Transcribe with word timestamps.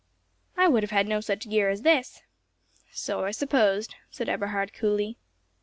"I 0.57 0.67
would 0.67 0.81
have 0.81 0.89
had 0.89 1.05
no 1.07 1.21
such 1.21 1.47
gear 1.47 1.69
as 1.69 1.83
this!" 1.83 2.23
"So 2.91 3.23
I 3.23 3.29
supposed," 3.29 3.93
said 4.09 4.29
Eberhard 4.29 4.73
coolly. 4.73 5.19